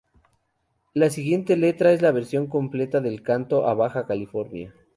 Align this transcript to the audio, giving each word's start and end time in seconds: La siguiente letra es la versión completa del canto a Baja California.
La 0.95 1.11
siguiente 1.11 1.55
letra 1.55 1.91
es 1.91 2.01
la 2.01 2.11
versión 2.11 2.47
completa 2.47 3.01
del 3.01 3.21
canto 3.21 3.67
a 3.67 3.75
Baja 3.75 4.07
California. 4.07 4.73